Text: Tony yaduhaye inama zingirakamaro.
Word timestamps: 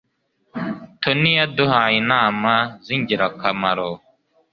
Tony 1.01 1.31
yaduhaye 1.39 1.95
inama 2.03 2.53
zingirakamaro. 2.85 3.89